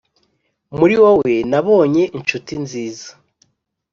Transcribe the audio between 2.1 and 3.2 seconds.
inshuti nziza,